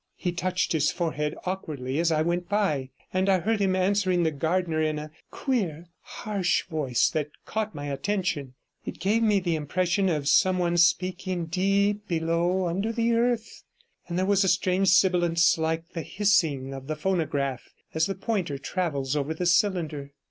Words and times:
He 0.15 0.31
touched 0.31 0.71
his 0.71 0.89
forehead 0.91 1.35
awkwardly 1.45 1.99
as 1.99 2.11
I 2.11 2.23
went 2.23 2.49
by, 2.49 2.89
and 3.13 3.29
I 3.29 3.37
heard 3.39 3.59
him 3.59 3.75
answering 3.75 4.23
the 4.23 4.31
gardener 4.31 4.81
in 4.81 4.97
a 4.97 5.11
queer, 5.29 5.89
harsh 6.01 6.65
voice 6.67 7.07
that 7.11 7.27
caught 7.45 7.75
my 7.75 7.85
attention; 7.85 8.55
it 8.83 8.97
gave 8.99 9.21
me 9.21 9.39
the 9.39 9.53
impression 9.53 10.09
of 10.09 10.27
some 10.27 10.57
one 10.57 10.77
speaking 10.77 11.45
deep 11.45 12.07
below 12.07 12.65
under 12.65 12.91
the 12.91 13.13
earth, 13.13 13.61
and 14.07 14.17
there 14.17 14.25
was 14.25 14.43
a 14.43 14.47
strange 14.47 14.87
sibilance, 14.87 15.55
like 15.59 15.89
the 15.89 16.01
hissing 16.01 16.73
of 16.73 16.87
the 16.87 16.95
phonograph 16.95 17.69
as 17.93 18.07
the 18.07 18.15
pointer 18.15 18.57
travels 18.57 19.15
over 19.15 19.35
the 19.35 19.45
cylinder. 19.45 20.13